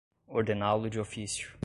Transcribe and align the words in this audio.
ordená-lo 0.27 0.89
de 0.89 0.99
ofício 0.99 1.59